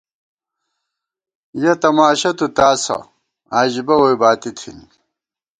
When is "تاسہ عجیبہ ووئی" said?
2.57-4.15